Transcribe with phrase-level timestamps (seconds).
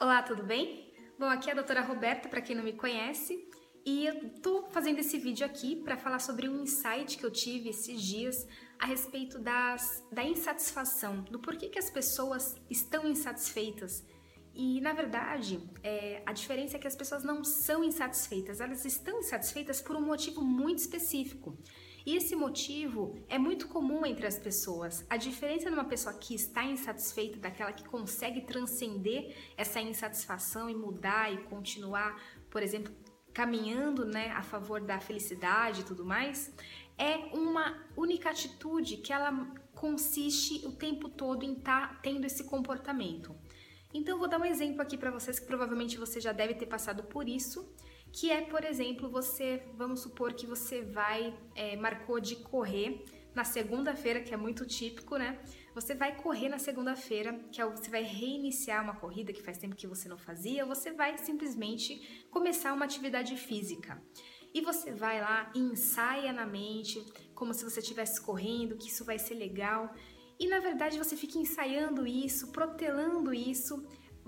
[0.00, 0.94] Olá, tudo bem?
[1.18, 3.50] Bom, aqui é a doutora Roberta, para quem não me conhece,
[3.84, 7.70] e eu tô fazendo esse vídeo aqui para falar sobre um insight que eu tive
[7.70, 8.46] esses dias
[8.78, 14.06] a respeito das, da insatisfação, do porquê que as pessoas estão insatisfeitas.
[14.54, 19.18] E na verdade, é, a diferença é que as pessoas não são insatisfeitas, elas estão
[19.18, 21.58] insatisfeitas por um motivo muito específico.
[22.06, 25.04] E esse motivo é muito comum entre as pessoas.
[25.10, 30.74] A diferença de uma pessoa que está insatisfeita daquela que consegue transcender essa insatisfação e
[30.74, 32.20] mudar e continuar,
[32.50, 32.92] por exemplo,
[33.32, 36.52] caminhando né, a favor da felicidade e tudo mais,
[36.96, 39.32] é uma única atitude que ela
[39.74, 43.34] consiste o tempo todo em estar tá tendo esse comportamento.
[43.94, 46.66] Então, eu vou dar um exemplo aqui para vocês que provavelmente você já deve ter
[46.66, 47.72] passado por isso
[48.12, 53.44] que é, por exemplo, você, vamos supor que você vai, é, marcou de correr na
[53.44, 55.38] segunda-feira, que é muito típico, né?
[55.74, 59.76] Você vai correr na segunda-feira, que é, você vai reiniciar uma corrida que faz tempo
[59.76, 64.02] que você não fazia, ou você vai simplesmente começar uma atividade física.
[64.52, 69.04] E você vai lá e ensaia na mente, como se você estivesse correndo, que isso
[69.04, 69.94] vai ser legal.
[70.40, 73.86] E na verdade você fica ensaiando isso, protelando isso,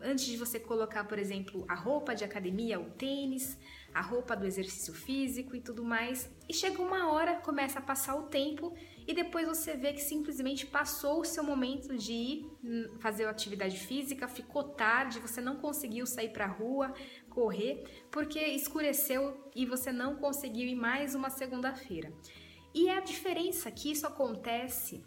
[0.00, 3.58] antes de você colocar, por exemplo, a roupa de academia, o tênis,
[3.94, 6.30] a roupa do exercício físico e tudo mais.
[6.48, 8.74] E chega uma hora, começa a passar o tempo
[9.06, 13.78] e depois você vê que simplesmente passou o seu momento de ir hum, fazer atividade
[13.78, 16.94] física, ficou tarde, você não conseguiu sair para a rua,
[17.28, 22.12] correr, porque escureceu e você não conseguiu ir mais uma segunda-feira.
[22.74, 25.04] E é a diferença que isso acontece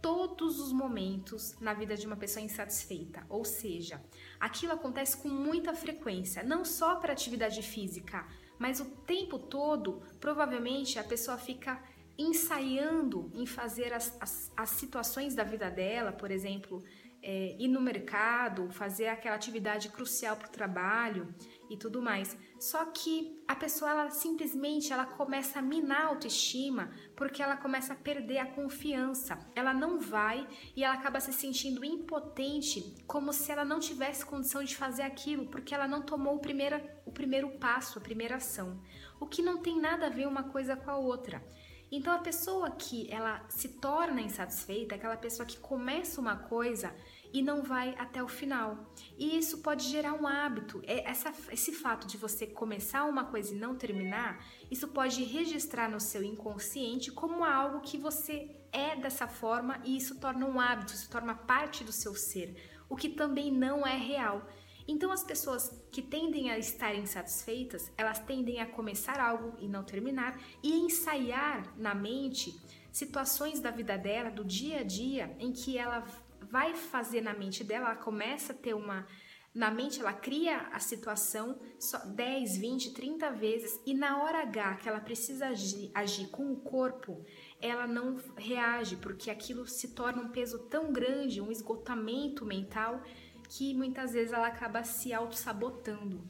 [0.00, 4.02] todos os momentos na vida de uma pessoa insatisfeita, ou seja,
[4.38, 8.26] aquilo acontece com muita frequência, não só para atividade física,
[8.58, 11.82] mas o tempo todo, provavelmente a pessoa fica
[12.18, 16.82] ensaiando em fazer as, as, as situações da vida dela, por exemplo,
[17.22, 21.34] é, ir no mercado, fazer aquela atividade crucial para o trabalho
[21.68, 22.36] e tudo mais.
[22.58, 27.92] Só que a pessoa ela simplesmente ela começa a minar a autoestima porque ela começa
[27.92, 29.38] a perder a confiança.
[29.54, 34.64] Ela não vai e ela acaba se sentindo impotente, como se ela não tivesse condição
[34.64, 38.80] de fazer aquilo porque ela não tomou o primeiro, o primeiro passo, a primeira ação.
[39.20, 41.42] O que não tem nada a ver uma coisa com a outra.
[41.90, 46.94] Então a pessoa que ela se torna insatisfeita, aquela pessoa que começa uma coisa
[47.32, 48.92] e não vai até o final.
[49.18, 50.80] E isso pode gerar um hábito.
[50.86, 55.88] É, essa, esse fato de você começar uma coisa e não terminar, isso pode registrar
[55.88, 60.92] no seu inconsciente como algo que você é dessa forma e isso torna um hábito,
[60.92, 62.54] isso torna parte do seu ser,
[62.88, 64.46] o que também não é real.
[64.90, 69.84] Então, as pessoas que tendem a estar insatisfeitas, elas tendem a começar algo e não
[69.84, 75.78] terminar e ensaiar na mente situações da vida dela, do dia a dia, em que
[75.78, 76.04] ela
[76.40, 79.06] vai fazer na mente dela, ela começa a ter uma.
[79.54, 84.76] Na mente, ela cria a situação só 10, 20, 30 vezes e na hora H
[84.76, 87.24] que ela precisa agir, agir com o corpo,
[87.60, 93.02] ela não reage, porque aquilo se torna um peso tão grande, um esgotamento mental
[93.50, 96.22] que muitas vezes ela acaba se auto-sabotando.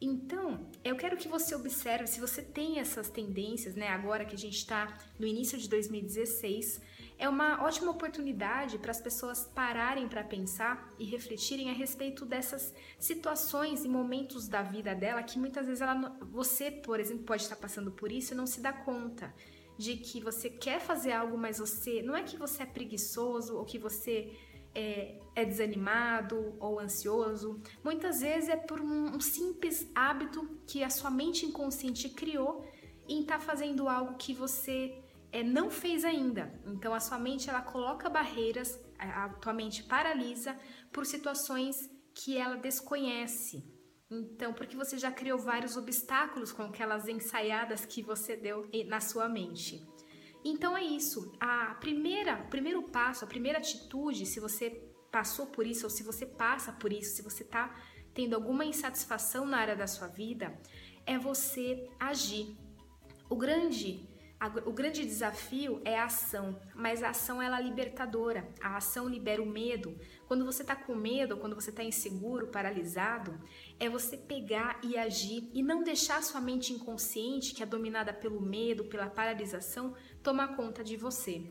[0.00, 3.88] Então, eu quero que você observe se você tem essas tendências, né?
[3.88, 6.82] Agora que a gente está no início de 2016,
[7.16, 12.74] é uma ótima oportunidade para as pessoas pararem para pensar e refletirem a respeito dessas
[12.98, 17.56] situações e momentos da vida dela que muitas vezes ela, você, por exemplo, pode estar
[17.56, 19.32] passando por isso e não se dá conta
[19.78, 23.64] de que você quer fazer algo, mas você não é que você é preguiçoso ou
[23.64, 24.36] que você
[24.74, 27.60] é, é desanimado ou ansioso.
[27.82, 32.64] Muitas vezes é por um, um simples hábito que a sua mente inconsciente criou
[33.08, 35.02] em estar tá fazendo algo que você
[35.32, 36.52] é, não fez ainda.
[36.66, 40.56] Então a sua mente ela coloca barreiras, a, a tua mente paralisa
[40.92, 43.64] por situações que ela desconhece.
[44.10, 49.28] Então, porque você já criou vários obstáculos com aquelas ensaiadas que você deu na sua
[49.28, 49.84] mente.
[50.44, 51.32] Então é isso.
[51.40, 54.70] A primeira, o primeiro passo, a primeira atitude, se você
[55.10, 57.74] passou por isso ou se você passa por isso, se você está
[58.12, 60.60] tendo alguma insatisfação na área da sua vida,
[61.06, 62.56] é você agir.
[63.28, 64.08] O grande
[64.66, 68.46] o grande desafio é a ação, mas a ação ela é libertadora.
[68.60, 69.98] A ação libera o medo.
[70.26, 73.40] Quando você está com medo, quando você está inseguro, paralisado,
[73.80, 78.40] é você pegar e agir e não deixar sua mente inconsciente, que é dominada pelo
[78.40, 81.46] medo, pela paralisação, tomar conta de você.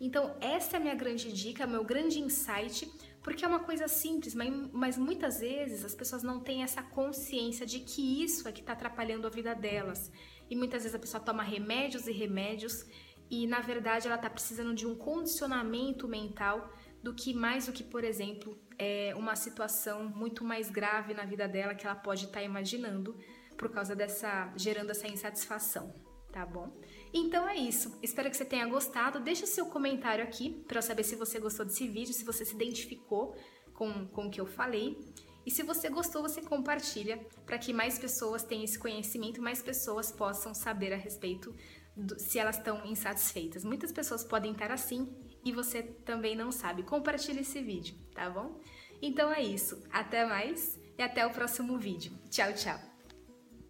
[0.00, 2.90] Então, essa é a minha grande dica, meu grande insight,
[3.22, 7.66] porque é uma coisa simples, mas, mas muitas vezes as pessoas não têm essa consciência
[7.66, 10.12] de que isso é que está atrapalhando a vida delas.
[10.48, 12.86] E muitas vezes a pessoa toma remédios e remédios
[13.28, 16.72] e na verdade ela está precisando de um condicionamento mental
[17.02, 21.48] do que mais do que, por exemplo, é uma situação muito mais grave na vida
[21.48, 23.16] dela que ela pode estar tá imaginando
[23.56, 25.92] por causa dessa gerando essa insatisfação,
[26.36, 26.70] tá bom?
[27.14, 27.98] Então é isso.
[28.02, 29.18] Espero que você tenha gostado.
[29.18, 32.54] Deixa o seu comentário aqui para saber se você gostou desse vídeo, se você se
[32.54, 33.34] identificou
[33.72, 34.98] com, com o que eu falei.
[35.46, 40.12] E se você gostou, você compartilha para que mais pessoas tenham esse conhecimento, mais pessoas
[40.12, 41.54] possam saber a respeito
[41.96, 43.64] do, se elas estão insatisfeitas.
[43.64, 45.08] Muitas pessoas podem estar assim
[45.42, 46.82] e você também não sabe.
[46.82, 48.60] Compartilhe esse vídeo, tá bom?
[49.00, 49.82] Então é isso.
[49.90, 52.12] Até mais e até o próximo vídeo.
[52.28, 52.95] Tchau, tchau!